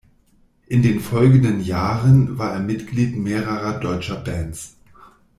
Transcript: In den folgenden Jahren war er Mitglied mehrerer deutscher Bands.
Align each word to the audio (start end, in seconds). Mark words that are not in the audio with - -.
In 0.65 0.81
den 0.81 0.99
folgenden 0.99 1.59
Jahren 1.63 2.39
war 2.39 2.53
er 2.53 2.59
Mitglied 2.59 3.15
mehrerer 3.15 3.79
deutscher 3.79 4.15
Bands. 4.15 4.75